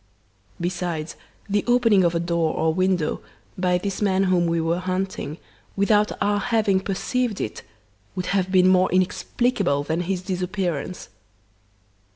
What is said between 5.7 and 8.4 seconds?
without our having perceived it, would